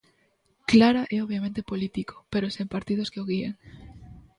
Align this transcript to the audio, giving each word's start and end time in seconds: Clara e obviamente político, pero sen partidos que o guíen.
Clara 0.71 1.03
e 1.15 1.17
obviamente 1.25 1.67
político, 1.71 2.15
pero 2.31 2.53
sen 2.55 2.67
partidos 2.75 3.09
que 3.11 3.21
o 3.23 3.27
guíen. 3.29 3.53